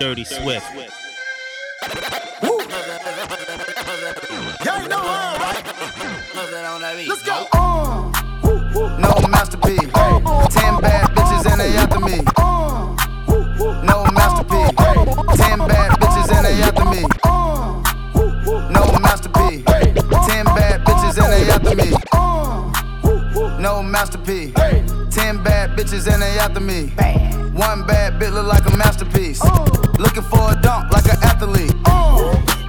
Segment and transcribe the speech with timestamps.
[0.00, 0.66] Dirty Swift.
[4.64, 5.62] Y'all know how, right?
[7.06, 7.46] Let's go.
[8.98, 9.78] No masterpiece.
[10.50, 12.20] Ten bad bitches and they after me.
[13.86, 14.74] No masterpiece.
[15.36, 17.02] Ten bad bitches and they after me.
[18.72, 19.64] No masterpiece.
[20.26, 21.92] Ten bad bitches and they after me.
[23.62, 24.52] No masterpiece.
[25.86, 26.90] Ten bad bitches and they after me.
[27.52, 29.42] One bad bitch look like a masterpiece.
[29.98, 31.74] Looking for a dunk like an athlete.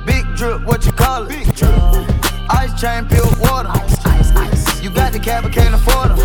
[0.06, 1.64] Big drip, what you call it?
[2.50, 3.70] Ice chain, pure water.
[4.82, 6.20] You got the cab, but can't afford them.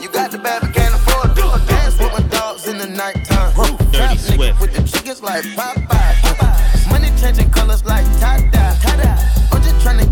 [0.00, 1.66] You got the bad, but can't afford them.
[1.66, 3.54] Dance with my dogs in the nighttime.
[3.54, 4.60] Dirty Trap nigga Swift.
[4.60, 6.90] With the chickens like Popeye.
[6.90, 8.78] Money changing colors like tie-dye.
[9.52, 10.11] I'm just tryna get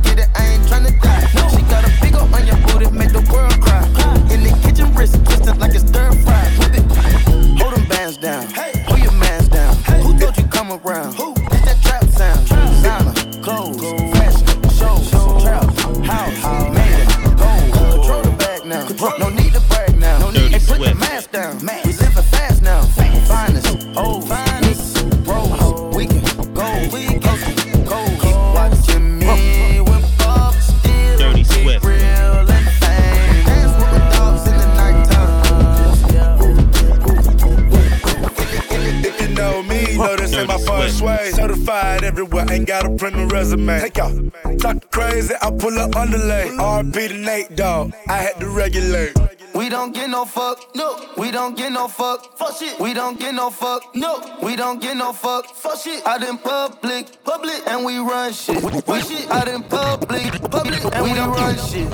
[42.81, 43.81] everywhere, got a print no resume.
[43.81, 44.59] Take off.
[44.59, 46.48] Talk crazy, I pull up underlay.
[46.48, 47.92] RP to Nate, dog.
[48.09, 49.17] I had to regulate.
[49.55, 50.97] We don't get no fuck, no.
[51.19, 52.78] We don't get no fuck, fuck shit.
[52.78, 54.39] We don't get no fuck, no.
[54.42, 56.06] We don't get no fuck, fuck shit.
[56.06, 58.62] Out in public, public, and we run shit.
[58.62, 61.89] We shit out in public, public, and we don't run shit.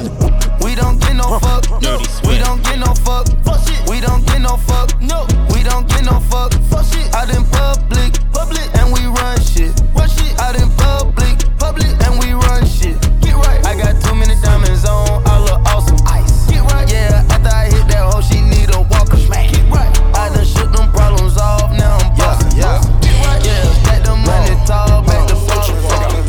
[0.63, 1.99] We don't get no fuck, no.
[2.29, 3.89] We don't get no fuck, fuck shit.
[3.89, 5.27] We don't get no fuck, no.
[5.55, 7.13] We don't get no fuck, fuck shit.
[7.15, 9.73] Out in public, public, and we run shit.
[9.95, 10.26] What shit?
[10.39, 12.97] Out in public, public, and we run shit.
[13.21, 13.65] Get right.
[13.67, 15.99] I got too many diamonds on, I look awesome.
[16.07, 16.47] Ice.
[16.47, 16.91] Get right.
[16.91, 19.17] Yeah, after I hit that hoe, she need a walker.
[19.17, 19.91] Get right.
[20.15, 22.59] I done shook them problems off, now I'm bossing.
[22.59, 23.41] Yeah, Get right.
[23.45, 25.77] Yeah, stack the money tall, back the future.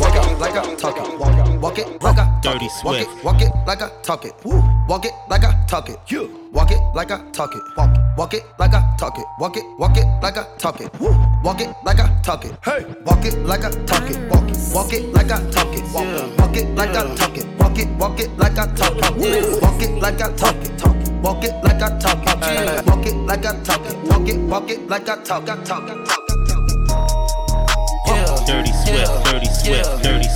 [0.00, 1.18] Walk it like I talk it.
[1.60, 2.84] Walk it like I talk it.
[2.84, 4.34] Walk it, walk it like I talk it.
[4.88, 5.37] Walk it like
[5.68, 5.98] talk it.
[6.52, 7.62] Walk it like I talk it.
[7.76, 9.24] Walk it, walk it like I talk it.
[9.38, 10.90] Walk it, walk it like I talk it.
[10.98, 11.14] Woo.
[11.44, 12.52] Walk it like I talk it.
[12.64, 12.86] Hey.
[13.04, 14.18] Walk it like I talk it.
[14.30, 15.84] Walk it, walk it like I talk it.
[15.92, 17.46] Walk it, walk it like I talk it.
[17.58, 19.14] Walk it, walk it like I talk it.
[19.62, 20.78] Walk it like I talk it.
[20.78, 21.12] Talk it.
[21.22, 22.38] Walk it like I talk it.
[22.38, 23.96] Walk it walk it like I talk it.
[24.08, 25.64] Walk it, walk it like I talk it.
[25.64, 26.06] Talk it.
[26.06, 26.38] Talk it.
[28.06, 28.44] Yeah.
[28.46, 29.24] Dirty Swift.
[29.24, 30.02] Dirty Swift.
[30.02, 30.27] Dirty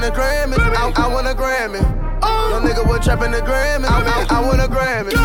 [0.00, 0.76] trapping the Grammy.
[0.76, 1.80] I, I want a Grammy.
[2.50, 3.84] Your nigga was trapping the Grammy.
[3.84, 5.19] I, I, I want a Grammy.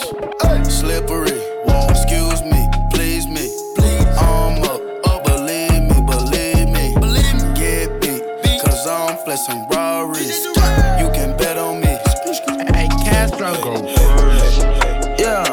[0.00, 0.66] Splash.
[0.72, 1.38] Slippery.
[1.66, 1.86] Whoa.
[1.90, 2.68] Excuse me.
[2.92, 3.48] Please me.
[3.76, 4.06] Please.
[4.18, 4.80] I'm up.
[5.06, 5.24] Up.
[5.24, 5.98] Believe me.
[6.06, 6.94] Believe me.
[6.98, 7.54] Believe me.
[7.54, 8.22] Get beat.
[8.62, 10.44] Cause I'm flexing Rarries.
[11.00, 11.98] You can bet on me.
[12.74, 13.52] Hey, Castro.
[15.18, 15.44] Yeah.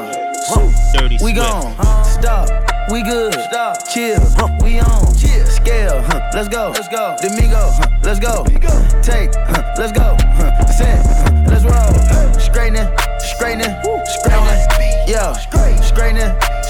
[0.93, 1.35] Dirty We Swift.
[1.37, 2.05] gone.
[2.05, 2.49] Stop.
[2.91, 3.33] We good.
[3.33, 3.77] Stop.
[3.93, 4.19] Chill.
[4.63, 5.13] We on.
[5.15, 5.45] Chill.
[5.47, 6.01] Scale.
[6.03, 6.31] Huh.
[6.33, 6.71] Let's go.
[6.73, 7.15] Let's go.
[7.21, 7.57] Domingo.
[7.59, 7.89] Huh.
[8.03, 8.45] Let's go.
[9.01, 9.33] Take.
[9.35, 9.73] Huh.
[9.77, 10.15] Let's go.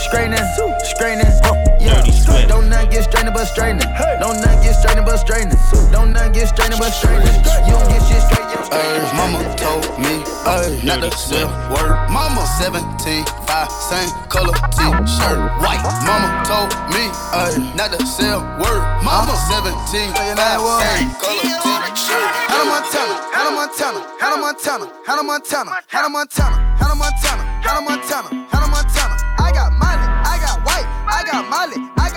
[0.07, 0.39] Straightening.
[0.83, 1.31] Straightening.
[1.31, 1.81] Straightening.
[1.83, 1.99] Yeah.
[1.99, 2.47] Dirty Swift.
[2.47, 3.87] Don't not get straightening but straightening.
[4.19, 5.57] Don't not get straightening but straightening.
[5.91, 7.35] Don't not get straightening but straightening.
[7.67, 8.47] You don't get shit straight.
[8.47, 11.95] You Ay, mama told me ay, not to sell word.
[12.11, 15.83] Mama 17, 5, same color t-shirt, white.
[16.07, 18.83] Mama told me ay, not to sell word.
[19.03, 22.27] Mama 17, 5, same color t-shirt.
[22.47, 28.67] Hannah Montana, Hannah Montana, Hannah Montana, Hannah Montana, Hannah Montana, Hannah Montana, Hannah Montana, Hannah
[28.67, 28.87] Montana.
[28.87, 29.16] I got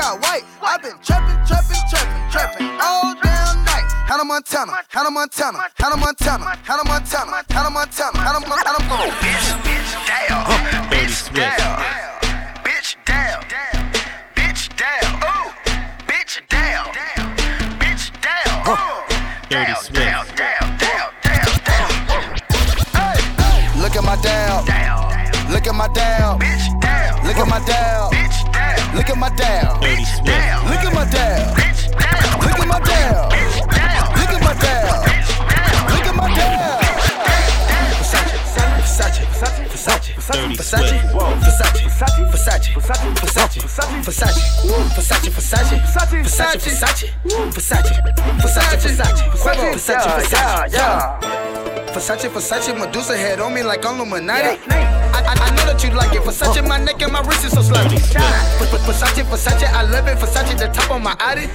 [0.00, 0.44] got Molly, I got white.
[0.62, 3.84] I've been trapping, trapping, trapping, trapping all damn night.
[4.08, 9.92] Hannah Montana, Hannah Montana, Hannah Montana, Hannah Montana, Hannah Montana, Hannah Montana, Hannah Bitch, bitch,
[10.08, 10.44] down.
[10.90, 11.36] Dirty Bitch, Swift.
[11.36, 11.78] down.
[12.64, 13.42] Bitch, down.
[14.34, 15.10] Bitch, down.
[15.22, 15.52] Ooh.
[16.08, 16.84] Bitch, down.
[17.78, 18.64] Bitch, down.
[19.48, 19.94] Dirty Down, Swift.
[19.94, 22.30] down, down, down, down, down.
[23.80, 24.64] Look at my down.
[25.50, 26.38] Look at my down.
[26.40, 27.26] Bitch, down.
[27.26, 28.29] Look at my down.
[28.94, 29.80] Look at my down.
[29.80, 31.54] Look at my down.
[32.40, 33.30] Look at my down.
[34.18, 35.00] Look at my down.
[35.90, 36.80] Look at my down.
[38.00, 38.34] Versace,
[38.90, 41.06] Versace, Versace, Dirty Versace, Swift.
[41.46, 44.30] Versace, Versace, Versace, Versace, Versace, Versace,
[44.90, 47.86] Versace, Versace, Versace, Versace, Versace, Versace,
[49.30, 50.80] Versace, Versace, Versace,
[51.94, 54.99] Versace, Versace, Medusa head on me like I'm Illuminati.
[55.30, 56.22] I, I, I know that you like it.
[56.22, 57.96] Versace, my neck and my wrist is so sloppy.
[57.96, 60.18] Versace, Versace, I love it.
[60.18, 61.46] Versace, the top on my Audi.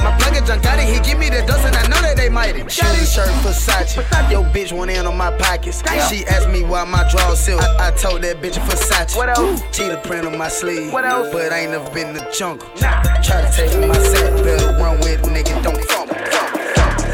[0.00, 1.74] My plug is Giancotti, he give me the dozen.
[1.74, 2.60] I know that they mighty.
[2.68, 3.96] Shoes shirt, Versace.
[4.30, 5.82] Yo, bitch went in on my pockets.
[6.08, 7.60] She asked me why my drawers silk.
[7.60, 9.14] I, I told that bitch Versace.
[9.16, 9.60] What else?
[9.76, 10.92] Cheetah print on my sleeve.
[10.92, 11.28] What else?
[11.32, 12.68] But I ain't never been in the jungle.
[12.76, 16.14] Try to take my set, better run with a nigga, don't fumble.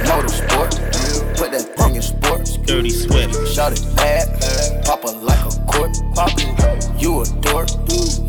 [0.07, 2.57] Motorsport, put that thing in sports.
[2.59, 3.35] Dirty Swift.
[3.49, 5.32] Shout it bad, pop a court.
[6.15, 7.69] Pop it, you a dork,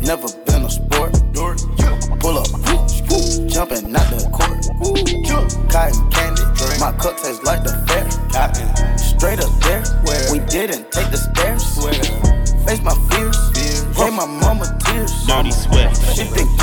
[0.02, 1.12] never been a sport.
[2.18, 2.48] Pull up,
[3.46, 4.58] jumping out the court.
[5.70, 6.42] Cotton candy,
[6.80, 8.10] my cup tastes like the fair.
[8.98, 9.84] Straight up there,
[10.32, 11.62] we didn't take the stairs.
[12.66, 13.38] Face my fears,
[13.94, 15.12] gave my mama tears.
[15.26, 15.94] Dirty Swift.
[16.16, 16.53] Shifting gears,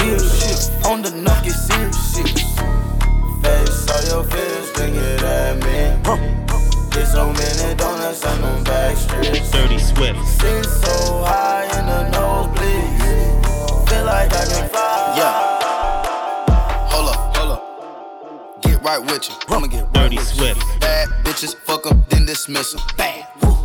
[19.29, 19.55] with you.
[19.55, 20.79] I'ma get right Dirty with Swift.
[20.79, 22.81] Bad bitches, fuck fuck 'em, then dismiss 'em.
[22.97, 23.25] Bang.
[23.41, 23.57] Woo.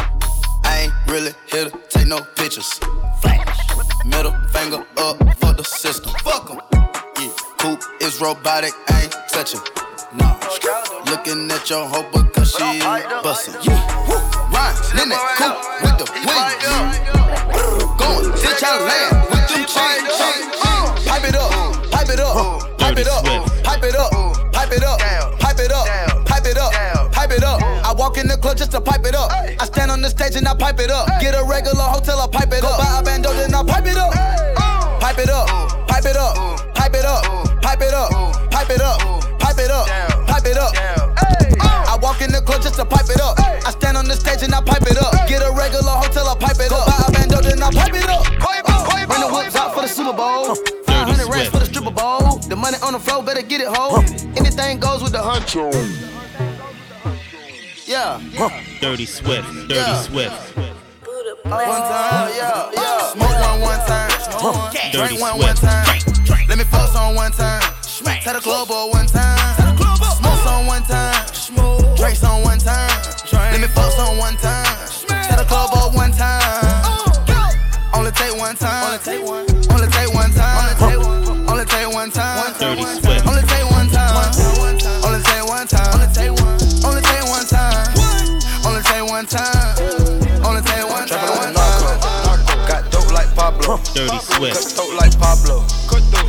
[0.64, 2.68] I ain't really here to take no pictures.
[3.20, 3.58] Flash.
[4.04, 6.12] Middle finger up for the system.
[6.24, 6.60] Fuck Fuck 'em.
[7.20, 7.30] Yeah.
[7.58, 9.60] Coop is robotic, I ain't touching.
[10.12, 10.36] Nah.
[11.10, 12.80] Looking at your hoe because she
[13.22, 13.54] bustin'.
[13.62, 14.08] Yeah.
[14.08, 14.16] Woo.
[14.52, 16.98] Ryan in that coupe with the wings.
[18.00, 20.16] Going, ditch out land with them chains.
[21.06, 22.32] Pipe it up, pipe it up,
[22.78, 24.45] pipe it up, pipe it up, pipe it up,
[28.56, 29.30] just to pipe it up.
[29.32, 31.06] I stand on the stage and I pipe it up.
[31.20, 32.78] Get a regular hotel, I pipe it up.
[32.78, 34.12] Buy a bando, then I pipe it up.
[35.00, 35.46] Pipe it up,
[35.86, 37.22] pipe it up, pipe it up,
[37.62, 38.10] pipe it up,
[38.50, 38.98] pipe it up,
[39.38, 39.86] pipe it up,
[40.26, 40.72] pipe it up.
[41.86, 43.38] I walk in the club just to pipe it up.
[43.38, 45.28] I stand on the stage and I pipe it up.
[45.28, 46.86] Get a regular hotel, I pipe it up.
[46.86, 48.24] Buy a bando, then I pipe it up.
[49.06, 50.54] Bring the whips out for the Super Bowl.
[50.54, 52.38] 500 racks for the stripper bowl.
[52.38, 54.00] The money on the floor, better get it, ho.
[54.36, 56.15] Anything goes with the huncho.
[57.96, 58.20] Yeah.
[58.82, 59.48] Dirty Swift.
[59.68, 60.02] Dirty Yeah.
[60.02, 60.56] Swift.
[60.56, 63.12] One time, yeah, yeah.
[63.12, 64.10] Smoke one one time.
[64.92, 65.62] Dirty Drink one one Swift.
[65.62, 66.46] time.
[66.48, 67.62] Let me fuck on one time.
[67.80, 68.22] Smack.
[68.22, 69.56] Tell the club boy one time.
[69.56, 71.24] Smoke on one time.
[71.96, 72.90] Drink on one time.
[73.32, 74.66] Let me fuck on one time.
[75.08, 76.82] Tell the club boy one time.
[77.94, 78.84] Only take one time.
[78.92, 79.46] Only take one.
[79.72, 81.48] Only take one time.
[81.48, 82.52] Only take one time.
[82.60, 83.15] Dirty Swift.
[93.96, 94.76] Dirty Cut Swift.
[94.76, 95.64] throat like Pablo.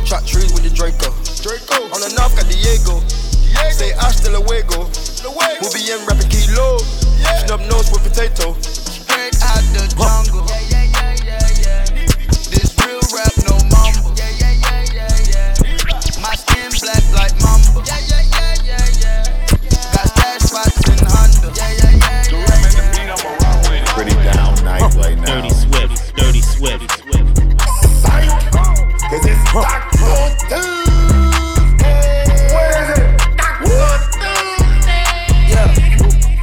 [0.08, 1.12] Chop trees with the Draco.
[1.44, 1.84] Draco.
[1.92, 3.04] On the north got Diego.
[3.76, 4.88] Say hasta luego.
[5.60, 6.78] We'll be in rapping kilo.
[7.44, 8.56] Snub nose with potato.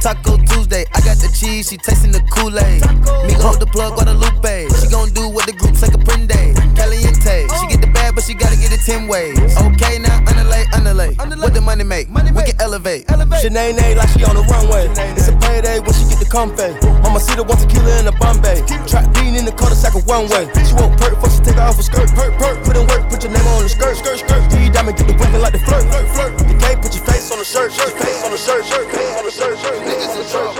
[0.06, 0.84] Taco Tuesday.
[0.94, 2.82] I got the cheese, she tasting the Kool-Aid.
[3.26, 4.68] Migo the plug, Guadalupe.
[4.78, 6.54] She gon' do what the group say Caprende.
[6.76, 9.36] Caliente, she get the bag, but she gotta get it 10 ways.
[9.58, 11.14] Okay, now underlay, underlay.
[11.14, 12.08] What the money make?
[12.56, 13.06] Can elevate.
[13.06, 14.88] Shanae like she on the runway.
[15.16, 16.72] It's a payday when she get the comfy.
[17.02, 18.64] Mama see the one tequila in the Bombay.
[18.88, 20.48] Trap bean in the cul-de-sac of one way.
[20.64, 22.08] She won't perk before she take off her skirt.
[22.16, 23.96] Perk, perk, put in work, put your name on the skirt.
[23.96, 24.42] Skirt, skirt.
[24.50, 25.84] D diamond, get the winking like the flirt.
[25.84, 26.32] Flirt, flirt.
[26.38, 27.72] The K, put your face on the shirt.
[27.72, 28.64] Shirt, face on the shirt.
[28.64, 29.56] Shirt, face on the shirt.
[29.60, 29.76] Shirt.
[29.84, 30.56] Niggas in trouble.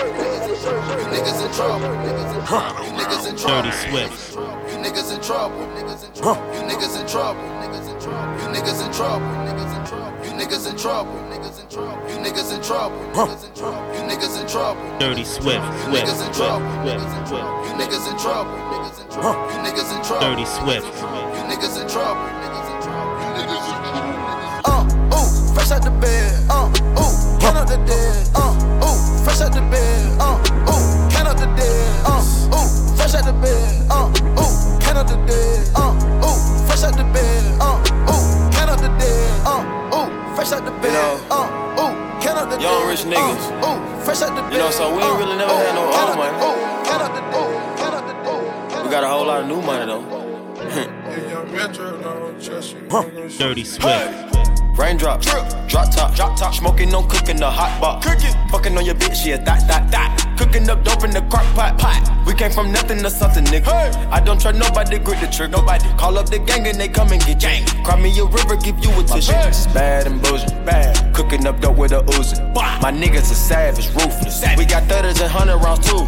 [1.00, 1.88] You niggas in trouble.
[2.84, 3.62] You niggas in trouble.
[3.64, 4.36] Dirty Swift.
[4.68, 5.56] You niggas in trouble.
[5.64, 6.44] You niggas in trouble.
[6.52, 7.40] You niggas in trouble.
[7.40, 7.88] You niggas
[8.84, 9.24] in trouble.
[9.32, 10.15] You niggas in trouble.
[10.36, 11.14] You niggas in trouble.
[11.14, 11.96] You niggas in trouble.
[12.20, 12.98] Niggas in trouble.
[13.08, 13.32] You niggas in trouble.
[13.32, 13.94] Niggas in trouble.
[13.94, 14.98] You niggas in trouble.
[14.98, 16.66] Dirty Swift, Swift, Niggas in trouble.
[16.84, 17.64] Niggas in trouble.
[17.64, 18.52] You niggas in trouble.
[18.68, 19.48] Niggas in trouble.
[19.48, 20.28] You niggas in trouble.
[20.28, 20.84] Dirty Swift.
[20.84, 22.20] You niggas in trouble.
[22.28, 22.45] Niggas in trouble.
[48.86, 50.04] We got a whole lot of new money though.
[53.36, 54.36] Dirty Swift.
[54.78, 58.04] Raindrop, drop top, drop top, smoking on cooking the hot pot.
[58.04, 60.36] Cooking, fucking on your bitch, yeah, that, that, that.
[60.38, 62.26] Cooking up dope in the crock pot, pot.
[62.26, 63.72] We came from nothing to something, nigga.
[64.12, 65.88] I don't trust nobody, grip the trick, nobody.
[65.96, 67.64] Call up the gang and they come and get gang.
[67.82, 67.95] Cry me a
[68.36, 69.32] river, give you a tissue.
[69.72, 71.14] Bad and bullshit, bad.
[71.14, 72.36] Cooking up dope with a Uzi.
[72.82, 74.44] My niggas are savage, ruthless.
[74.56, 76.04] We got thudders and hundred rounds too.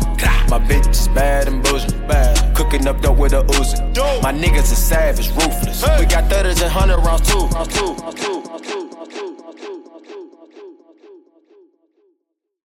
[0.48, 2.54] My bitch is bad and bullshit, bad.
[2.56, 4.22] Cooking up dope with a Uzi.
[4.22, 5.82] My niggas are savage, ruthless.
[5.98, 8.87] We got thudders and hundred rounds too.